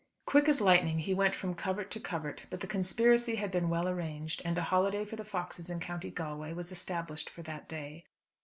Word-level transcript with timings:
Quick 0.25 0.49
as 0.49 0.59
lightning 0.61 0.97
he 0.97 1.13
went 1.13 1.35
from 1.35 1.53
covert 1.53 1.91
to 1.91 1.99
covert; 1.99 2.47
but 2.49 2.59
the 2.61 2.65
conspiracy 2.65 3.35
had 3.35 3.51
been 3.51 3.69
well 3.69 3.87
arranged, 3.87 4.41
and 4.43 4.57
a 4.57 4.63
holiday 4.63 5.05
for 5.05 5.15
the 5.15 5.23
foxes 5.23 5.69
in 5.69 5.79
County 5.79 6.09
Galway 6.09 6.53
was 6.53 6.71
established 6.71 7.29
for 7.29 7.43
that 7.43 7.69
day. 7.69 8.05